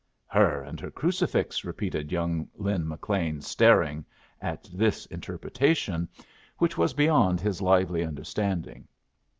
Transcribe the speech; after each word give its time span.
"Her 0.25 0.63
and 0.63 0.79
her 0.79 0.89
crucifix!" 0.89 1.63
repeated 1.63 2.11
young 2.11 2.49
Lin 2.55 2.87
McLean, 2.87 3.39
staring 3.39 4.03
at 4.41 4.63
this 4.73 5.05
interpretation, 5.05 6.09
which 6.57 6.75
was 6.75 6.95
beyond 6.95 7.39
his 7.39 7.61
lively 7.61 8.03
understanding. 8.03 8.87